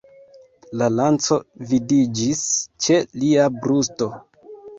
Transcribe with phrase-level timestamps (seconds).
[0.81, 1.37] La lanco
[1.73, 2.41] vidiĝis
[2.87, 4.11] ĉe lia brusto.